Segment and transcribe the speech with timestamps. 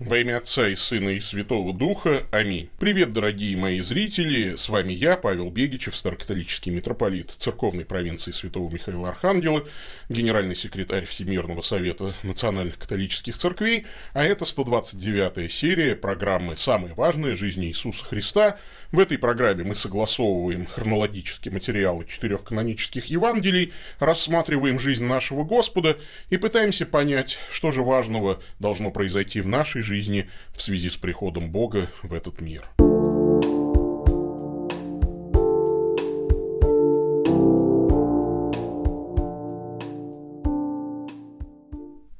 [0.00, 2.22] Во имя Отца и Сына и Святого Духа.
[2.30, 2.70] Аминь.
[2.78, 4.56] Привет, дорогие мои зрители.
[4.56, 9.62] С вами я, Павел Бегичев, старокатолический митрополит церковной провинции Святого Михаила Архангела,
[10.08, 13.84] генеральный секретарь Всемирного Совета Национальных Католических Церквей,
[14.14, 17.36] а это 129-я серия программы «Самое важное.
[17.36, 18.56] Жизнь Иисуса Христа».
[18.92, 25.98] В этой программе мы согласовываем хронологические материалы четырех канонических Евангелий, рассматриваем жизнь нашего Господа
[26.30, 30.96] и пытаемся понять, что же важного должно произойти в нашей жизни жизни в связи с
[30.96, 32.62] приходом Бога в этот мир.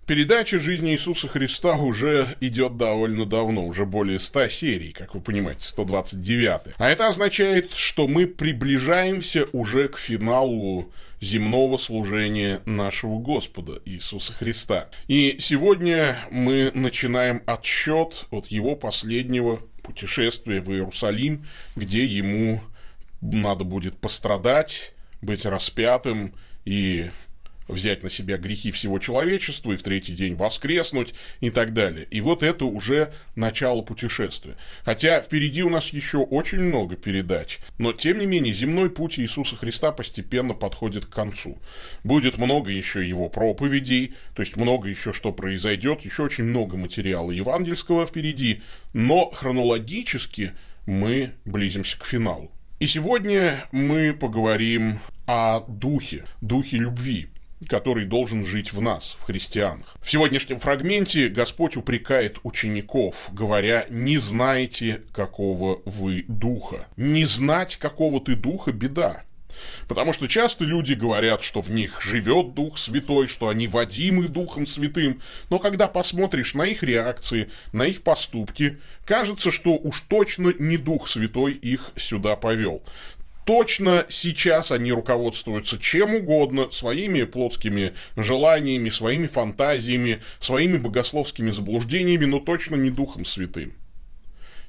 [0.04, 5.68] Передача жизни Иисуса Христа уже идет довольно давно, уже более 100 серий, как вы понимаете,
[5.68, 6.74] 129.
[6.76, 10.90] А это означает, что мы приближаемся уже к финалу
[11.20, 14.88] земного служения нашего Господа Иисуса Христа.
[15.06, 21.46] И сегодня мы начинаем отсчет от его последнего путешествия в Иерусалим,
[21.76, 22.60] где ему
[23.20, 27.10] надо будет пострадать, быть распятым и
[27.70, 32.06] взять на себя грехи всего человечества и в третий день воскреснуть и так далее.
[32.10, 34.56] И вот это уже начало путешествия.
[34.84, 39.56] Хотя впереди у нас еще очень много передач, но тем не менее земной путь Иисуса
[39.56, 41.60] Христа постепенно подходит к концу.
[42.04, 47.30] Будет много еще его проповедей, то есть много еще что произойдет, еще очень много материала
[47.30, 48.62] евангельского впереди,
[48.92, 50.52] но хронологически
[50.86, 52.50] мы близимся к финалу.
[52.80, 57.29] И сегодня мы поговорим о духе, духе любви
[57.68, 59.96] который должен жить в нас, в христианах.
[60.00, 66.86] В сегодняшнем фрагменте Господь упрекает учеников, говоря, не знаете, какого вы духа.
[66.96, 69.24] Не знать, какого ты духа– беда.
[69.88, 74.66] Потому что часто люди говорят, что в них живет Дух Святой, что они водимы Духом
[74.66, 80.76] Святым, но когда посмотришь на их реакции, на их поступки, кажется, что уж точно не
[80.76, 82.82] Дух Святой их сюда повел
[83.50, 92.38] точно сейчас они руководствуются чем угодно, своими плотскими желаниями, своими фантазиями, своими богословскими заблуждениями, но
[92.38, 93.79] точно не Духом Святым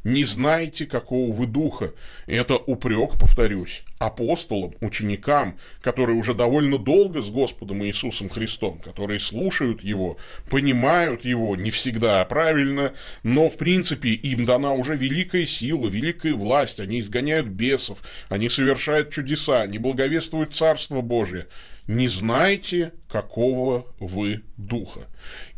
[0.03, 1.93] не знаете, какого вы духа.
[2.25, 9.83] Это упрек, повторюсь, апостолам, ученикам, которые уже довольно долго с Господом Иисусом Христом, которые слушают
[9.83, 10.17] Его,
[10.49, 16.79] понимают Его, не всегда правильно, но, в принципе, им дана уже великая сила, великая власть,
[16.79, 21.47] они изгоняют бесов, они совершают чудеса, они благовествуют Царство Божие.
[21.91, 25.09] Не знаете, какого вы духа.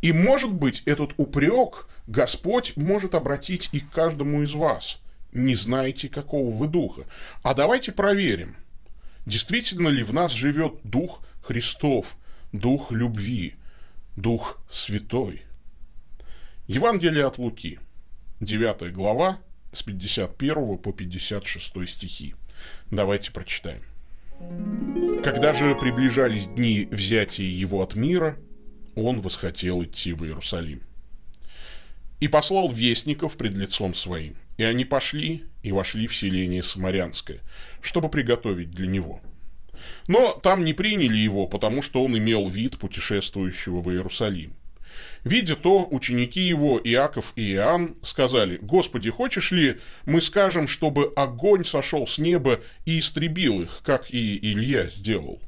[0.01, 4.99] И, может быть, этот упрек– Господь может обратить и к каждому из вас.
[5.31, 7.03] Не знаете, какого вы духа.
[7.43, 8.55] А давайте проверим,
[9.27, 12.17] действительно ли в нас живет Дух Христов,
[12.51, 13.53] Дух любви,
[14.17, 15.43] Дух Святой.
[16.65, 17.79] Евангелие от Луки,
[18.39, 19.37] 9 глава,
[19.71, 22.33] с 51 по 56 стихи.
[22.89, 23.83] Давайте прочитаем.
[25.23, 28.37] Когда же приближались дни взятия его от мира,
[28.95, 30.81] он восхотел идти в Иерусалим
[32.19, 34.35] и послал вестников пред лицом своим.
[34.57, 37.39] И они пошли и вошли в селение Самарянское,
[37.81, 39.21] чтобы приготовить для него.
[40.07, 44.53] Но там не приняли его, потому что он имел вид путешествующего в Иерусалим.
[45.23, 51.63] Видя то, ученики его, Иаков и Иоанн, сказали, «Господи, хочешь ли, мы скажем, чтобы огонь
[51.63, 55.41] сошел с неба и истребил их, как и Илья сделал?»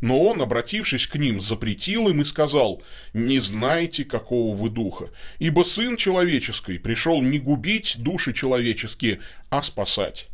[0.00, 2.82] Но он, обратившись к ним, запретил им и сказал,
[3.12, 10.28] «Не знайте, какого вы духа, ибо Сын Человеческий пришел не губить души человеческие, а спасать».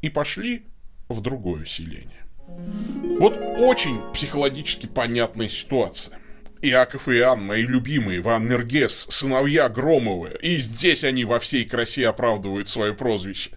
[0.00, 0.64] И пошли
[1.08, 2.24] в другое селение.
[3.18, 6.18] Вот очень психологически понятная ситуация.
[6.68, 12.08] Иаков и Иоанн, мои любимые, Ван Нергес, сыновья Громовы, и здесь они во всей красе
[12.08, 13.50] оправдывают свое прозвище.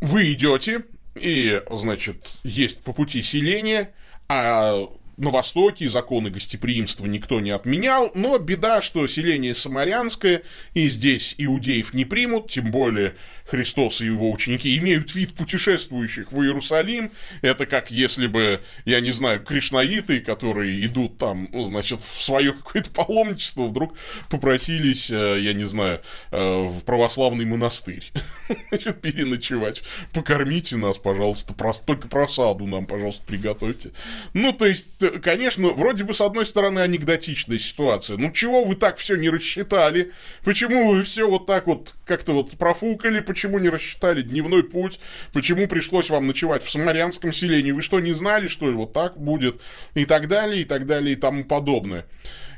[0.00, 0.84] Вы идете,
[1.14, 3.92] и, значит, есть по пути селение,
[4.28, 4.88] а
[5.18, 10.42] на Востоке законы гостеприимства никто не отменял, но беда, что селение Самарянское,
[10.74, 13.14] и здесь иудеев не примут, тем более
[13.48, 17.10] Христос и его ученики имеют вид путешествующих в Иерусалим.
[17.42, 22.52] Это как если бы, я не знаю, кришнаиты, которые идут там, ну, значит, в свое
[22.52, 23.94] какое-то паломничество, вдруг
[24.28, 28.12] попросились, э, я не знаю, э, в православный монастырь.
[28.68, 29.82] Значит, переночевать.
[30.12, 33.92] Покормите нас, пожалуйста, просто только просаду нам, пожалуйста, приготовьте.
[34.34, 38.16] Ну, то есть, конечно, вроде бы, с одной стороны, анекдотичная ситуация.
[38.16, 40.12] Ну, чего вы так все не рассчитали?
[40.44, 43.20] Почему вы все вот так вот как-то вот профукали?
[43.28, 44.98] почему не рассчитали дневной путь,
[45.32, 49.60] почему пришлось вам ночевать в Самарянском селении, вы что, не знали, что вот так будет,
[49.94, 52.06] и так далее, и так далее, и тому подобное.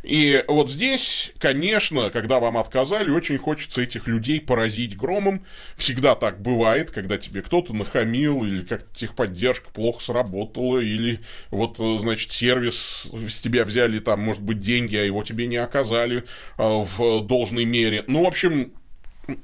[0.02, 5.44] И вот здесь, конечно, когда вам отказали, очень хочется этих людей поразить громом.
[5.76, 11.20] Всегда так бывает, когда тебе кто-то нахамил, или как техподдержка плохо сработала, или
[11.50, 16.24] вот, значит, сервис с тебя взяли там, может быть, деньги, а его тебе не оказали
[16.56, 18.04] а, в должной мере.
[18.06, 18.72] Ну, в общем,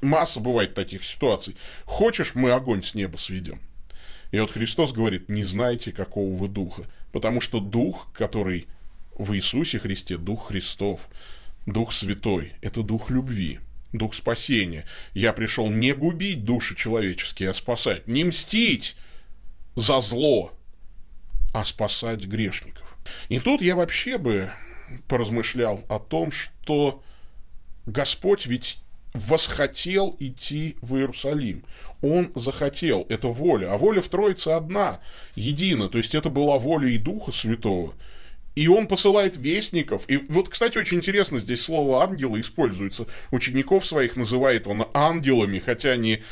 [0.01, 1.55] масса бывает таких ситуаций.
[1.85, 3.61] Хочешь, мы огонь с неба сведем.
[4.31, 6.83] И вот Христос говорит, не знайте, какого вы духа.
[7.11, 8.67] Потому что дух, который
[9.17, 11.09] в Иисусе Христе, дух Христов,
[11.65, 13.59] дух святой, это дух любви,
[13.91, 14.85] дух спасения.
[15.13, 18.95] Я пришел не губить души человеческие, а спасать, не мстить
[19.75, 20.53] за зло,
[21.53, 22.97] а спасать грешников.
[23.29, 24.51] И тут я вообще бы
[25.07, 27.03] поразмышлял о том, что
[27.85, 28.79] Господь ведь
[29.13, 31.63] восхотел идти в Иерусалим.
[32.01, 33.73] Он захотел, это воля.
[33.73, 34.99] А воля в Троице одна,
[35.35, 35.89] едина.
[35.89, 37.93] То есть это была воля и Духа Святого.
[38.57, 40.05] И он посылает вестников.
[40.07, 43.05] И вот, кстати, очень интересно, здесь слово ангелы используется.
[43.29, 46.23] Учеников своих называет он ангелами, хотя они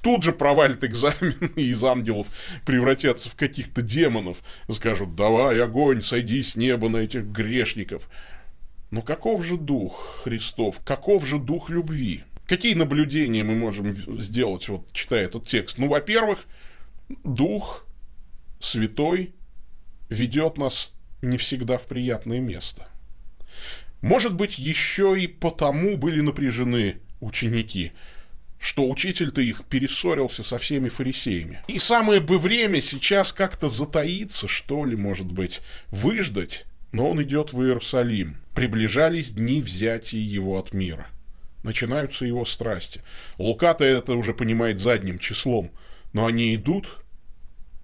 [0.00, 2.26] тут же провалят экзамен и из ангелов
[2.64, 4.38] превратятся в каких-то демонов.
[4.70, 8.08] Скажут, давай, огонь, сойди с неба на этих грешников.
[8.90, 10.80] Но каков же дух Христов?
[10.86, 12.24] Каков же дух любви?
[12.46, 15.76] Какие наблюдения мы можем сделать, вот читая этот текст?
[15.76, 16.46] Ну, во-первых,
[17.24, 17.84] дух
[18.58, 19.34] святой
[20.08, 22.88] ведет нас не всегда в приятное место.
[24.00, 27.92] Может быть, еще и потому были напряжены ученики,
[28.60, 31.62] что учитель-то их перессорился со всеми фарисеями.
[31.68, 37.52] И самое бы время сейчас как-то затаиться, что ли, может быть, выждать, но он идет
[37.52, 38.36] в Иерусалим.
[38.54, 41.08] Приближались дни взятия его от мира.
[41.64, 43.02] Начинаются его страсти.
[43.36, 45.70] Лука-то это уже понимает задним числом,
[46.12, 47.04] но они идут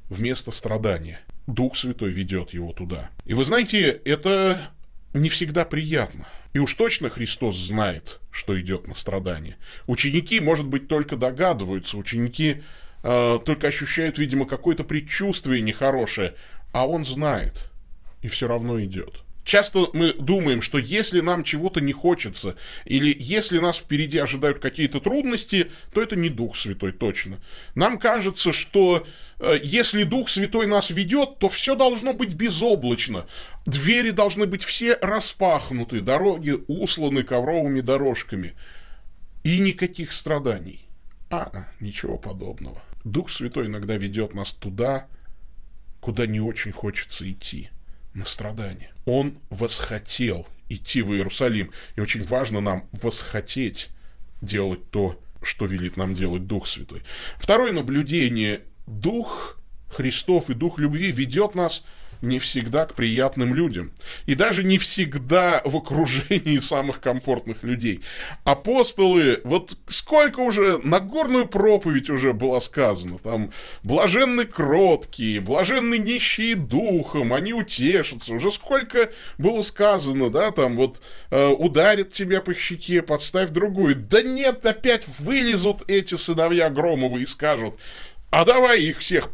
[0.08, 1.20] вместо страдания.
[1.46, 3.10] Дух Святой ведет его туда.
[3.24, 4.70] И вы знаете, это
[5.12, 6.26] не всегда приятно.
[6.52, 9.56] И уж точно Христос знает, что идет на страдание.
[9.86, 12.62] Ученики, может быть, только догадываются, ученики
[13.02, 16.34] э, только ощущают, видимо, какое-то предчувствие нехорошее,
[16.72, 17.70] а он знает–
[18.24, 19.22] и все равно идет.
[19.44, 22.56] Часто мы думаем, что если нам чего-то не хочется,
[22.86, 27.38] или если нас впереди ожидают какие-то трудности, то это не Дух Святой точно.
[27.74, 29.06] Нам кажется, что
[29.38, 33.26] э, если Дух Святой нас ведет, то все должно быть безоблачно.
[33.66, 38.54] Двери должны быть все распахнуты, дороги усланы ковровыми дорожками.
[39.42, 40.88] И никаких страданий.
[41.28, 42.82] А, ничего подобного.
[43.04, 45.06] Дух Святой иногда ведет нас туда,
[46.00, 47.68] куда не очень хочется идти
[48.14, 48.92] на страдания.
[49.04, 51.72] Он восхотел идти в Иерусалим.
[51.96, 53.90] И очень важно нам восхотеть
[54.40, 57.02] делать то, что велит нам делать Дух Святой.
[57.36, 58.62] Второе наблюдение.
[58.86, 59.58] Дух
[59.88, 61.84] Христов и Дух любви ведет нас
[62.22, 63.92] не всегда к приятным людям.
[64.26, 68.00] И даже не всегда в окружении самых комфортных людей.
[68.44, 73.52] Апостолы, вот сколько уже, Нагорную проповедь уже было сказано, там,
[73.82, 81.00] блаженны кроткие, блаженны нищие духом, они утешатся, уже сколько было сказано, да, там, вот,
[81.30, 83.96] э, ударят тебя по щеке, подставь другую.
[83.96, 87.74] Да нет, опять вылезут эти сыновья Громовы и скажут,
[88.30, 89.30] а давай их всех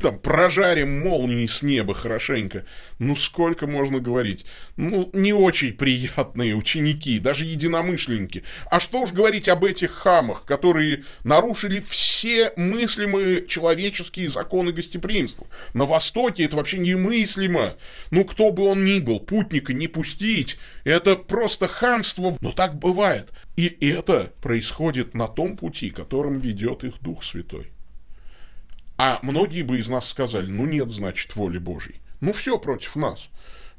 [0.00, 2.64] там прожарим молнии с неба хорошенько.
[2.98, 4.46] Ну, сколько можно говорить?
[4.76, 8.44] Ну, не очень приятные ученики, даже единомышленники.
[8.70, 15.46] А что уж говорить об этих хамах, которые нарушили все мыслимые человеческие законы гостеприимства.
[15.74, 17.76] На Востоке это вообще немыслимо.
[18.10, 20.58] Ну, кто бы он ни был, путника не пустить.
[20.84, 22.36] Это просто хамство.
[22.40, 23.32] Но так бывает.
[23.56, 27.72] И это происходит на том пути, которым ведет их Дух Святой.
[28.98, 32.00] А многие бы из нас сказали, ну нет, значит, воли Божьей.
[32.20, 33.28] Ну все против нас.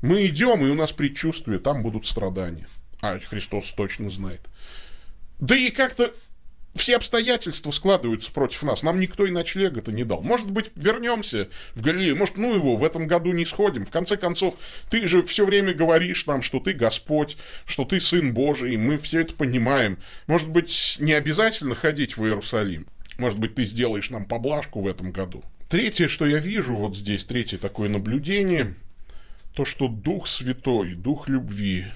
[0.01, 2.67] Мы идем, и у нас предчувствие, там будут страдания.
[3.01, 4.41] А Христос точно знает.
[5.39, 6.13] Да и как-то
[6.75, 8.83] все обстоятельства складываются против нас.
[8.83, 10.21] Нам никто и ночлега-то не дал.
[10.21, 12.15] Может быть, вернемся в Галилею.
[12.15, 13.85] Может, ну его, в этом году не сходим.
[13.85, 14.55] В конце концов,
[14.89, 18.77] ты же все время говоришь нам, что ты Господь, что ты Сын Божий.
[18.77, 19.97] Мы все это понимаем.
[20.27, 22.87] Может быть, не обязательно ходить в Иерусалим.
[23.19, 25.43] Может быть, ты сделаешь нам поблажку в этом году.
[25.67, 28.75] Третье, что я вижу вот здесь, третье такое наблюдение,
[29.53, 31.87] то, что Дух Святой, Дух любви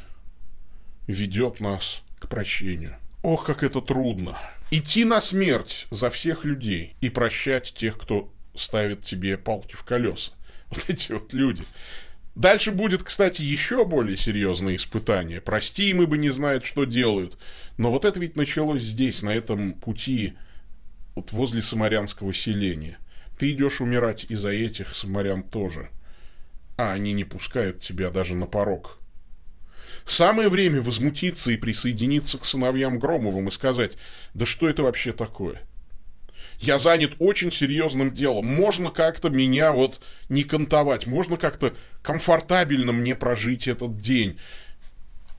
[1.07, 2.97] ведет нас к прощению.
[3.21, 4.37] Ох, как это трудно.
[4.69, 10.33] Идти на смерть за всех людей и прощать тех, кто ставит тебе палки в колеса.
[10.69, 11.63] Вот эти вот люди.
[12.35, 15.39] Дальше будет, кстати, еще более серьезное испытание.
[15.39, 17.37] Прости, мы бы не знают, что делают.
[17.77, 20.33] Но вот это ведь началось здесь, на этом пути
[21.15, 22.97] вот возле самарянского селения.
[23.37, 25.89] Ты идешь умирать из-за этих самарян тоже.
[26.77, 28.99] А они не пускают тебя даже на порог.
[30.05, 33.97] Самое время возмутиться и присоединиться к сыновьям Громовым и сказать,
[34.33, 35.61] да что это вообще такое?
[36.59, 38.45] Я занят очень серьезным делом.
[38.45, 44.39] Можно как-то меня вот не кантовать, можно как-то комфортабельно мне прожить этот день.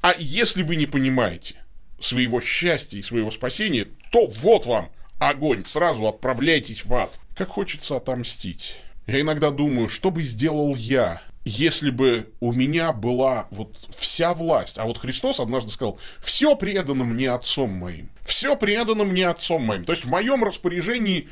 [0.03, 1.57] А если вы не понимаете
[2.01, 7.11] своего счастья и своего спасения, то вот вам огонь, сразу отправляйтесь в ад.
[7.37, 8.77] Как хочется отомстить.
[9.07, 14.79] Я иногда думаю, что бы сделал я, если бы у меня была вот вся власть,
[14.79, 19.85] а вот Христос однажды сказал, все предано мне отцом моим, все предано мне отцом моим,
[19.85, 21.29] то есть в моем распоряжении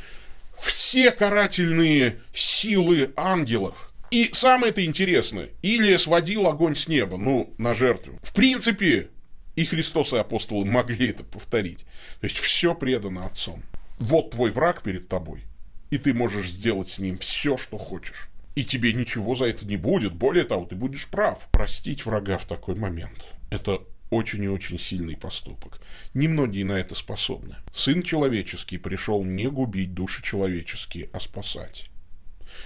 [0.58, 3.90] все карательные силы ангелов.
[4.10, 8.18] И самое это интересное, Илия сводил огонь с неба, ну, на жертву.
[8.22, 9.08] В принципе,
[9.56, 11.86] и Христос и апостолы могли это повторить.
[12.20, 13.62] То есть все предано отцом.
[14.02, 15.44] Вот твой враг перед тобой,
[15.90, 18.30] и ты можешь сделать с ним все, что хочешь.
[18.56, 20.12] И тебе ничего за это не будет.
[20.12, 21.48] Более того, ты будешь прав.
[21.52, 23.28] Простить врага в такой момент.
[23.52, 23.80] Это
[24.10, 25.80] очень и очень сильный поступок.
[26.14, 27.54] Немногие на это способны.
[27.72, 31.88] Сын человеческий пришел не губить души человеческие, а спасать.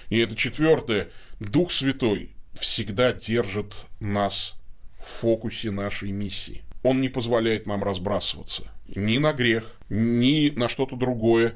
[0.08, 1.08] И это четвертое.
[1.38, 4.54] Дух Святой всегда держит нас
[4.98, 6.62] в фокусе нашей миссии.
[6.82, 11.54] Он не позволяет нам разбрасываться ни на грех, ни на что-то другое.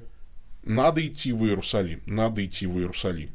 [0.65, 3.31] Надо идти в Иерусалим, надо идти в Иерусалим.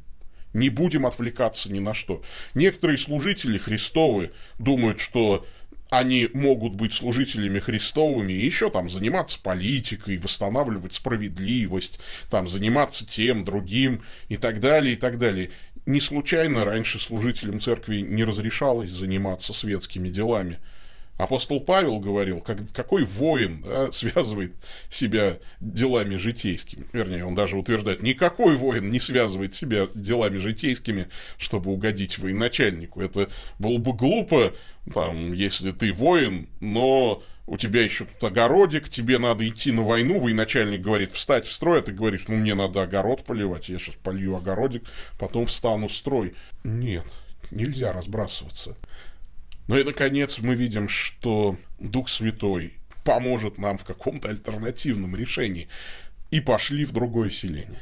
[0.53, 2.23] Не будем отвлекаться ни на что.
[2.53, 5.45] Некоторые служители Христовы думают, что
[5.89, 11.99] они могут быть служителями Христовыми и еще там заниматься политикой, восстанавливать справедливость,
[12.29, 15.51] там заниматься тем, другим и так далее, и так далее.
[15.85, 20.59] Не случайно раньше служителям церкви не разрешалось заниматься светскими делами–
[21.17, 24.53] Апостол Павел говорил, как, какой воин да, связывает
[24.89, 26.85] себя делами житейскими.
[26.91, 31.07] Вернее, он даже утверждает, никакой воин не связывает себя делами житейскими,
[31.37, 33.01] чтобы угодить военачальнику.
[33.01, 33.29] Это
[33.59, 34.53] было бы глупо,
[34.93, 40.19] там, если ты воин, но у тебя еще тут огородик, тебе надо идти на войну,
[40.19, 43.95] военачальник говорит, встать в строй, а ты говоришь, ну, мне надо огород поливать, я сейчас
[43.95, 44.83] полью огородик,
[45.19, 46.35] потом встану в строй.
[46.63, 47.05] Нет,
[47.51, 48.75] нельзя разбрасываться.
[49.67, 55.67] Ну и, наконец, мы видим, что Дух Святой поможет нам в каком-то альтернативном решении.
[56.31, 57.79] И пошли в другое селение.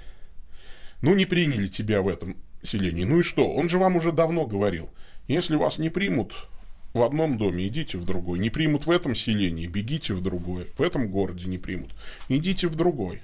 [1.01, 3.03] Ну, не приняли тебя в этом селении.
[3.03, 3.51] Ну и что?
[3.53, 4.89] Он же вам уже давно говорил.
[5.27, 6.47] Если вас не примут
[6.93, 8.39] в одном доме, идите в другой.
[8.39, 10.67] Не примут в этом селении, бегите в другое.
[10.77, 11.91] В этом городе не примут.
[12.29, 13.21] Идите в другой.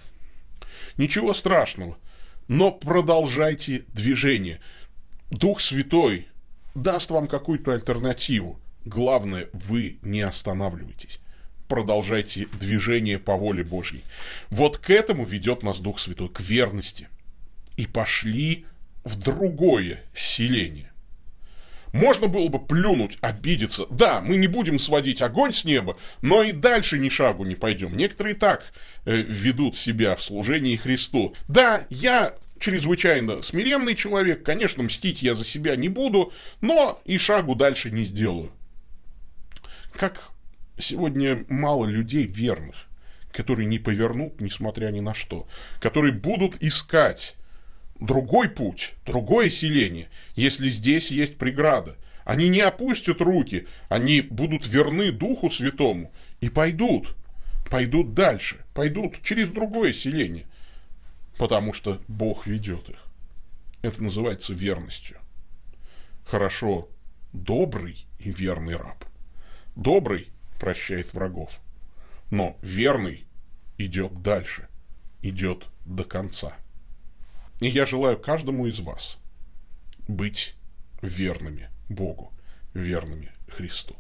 [0.98, 1.98] Ничего страшного.
[2.48, 4.60] Но продолжайте движение.
[5.30, 6.28] Дух Святой
[6.76, 8.60] даст вам какую-то альтернативу.
[8.86, 11.20] Главное, вы не останавливайтесь.
[11.68, 14.04] Продолжайте движение по воле Божьей.
[14.50, 17.08] Вот к этому ведет нас Дух Святой, к верности.
[17.78, 18.66] И пошли
[19.04, 20.92] в другое селение.
[21.94, 23.86] Можно было бы плюнуть, обидеться.
[23.90, 27.96] Да, мы не будем сводить огонь с неба, но и дальше ни шагу не пойдем.
[27.98, 28.64] Некоторые так
[29.06, 31.34] э, ведут себя в служении Христу.
[31.48, 37.56] Да, я чрезвычайно смиренный человек, конечно, мстить я за себя не буду, но и шагу
[37.56, 38.52] дальше не сделаю.
[39.94, 40.30] Как
[40.78, 42.88] сегодня мало людей верных,
[43.32, 45.48] которые не повернут, несмотря ни на что,
[45.80, 47.36] которые будут искать
[48.00, 51.96] другой путь, другое селение, если здесь есть преграда.
[52.26, 56.12] Они не опустят руки, они будут верны Духу Святому
[56.42, 57.16] и пойдут,
[57.72, 60.46] пойдут дальше, пойдут через другое селение–
[61.40, 63.08] потому что Бог ведет их.
[63.82, 65.18] Это называется верностью.
[66.26, 66.90] Хорошо,
[67.32, 69.06] добрый и верный раб.
[69.76, 71.62] Добрый прощает врагов,
[72.30, 73.26] но верный
[73.78, 74.68] идет дальше,
[75.22, 76.58] идет до конца.
[77.62, 79.18] И я желаю каждому из вас
[80.10, 80.56] быть
[81.02, 82.34] верными Богу,
[82.74, 83.96] верными Христу.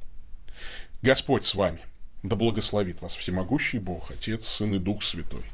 [1.01, 1.79] Господь с вами.
[2.21, 5.45] Да благословит вас всемогущий Бог, Отец, Сын и Дух Святой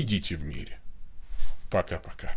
[0.00, 0.78] идите в мире.
[1.70, 2.36] Пока-пока.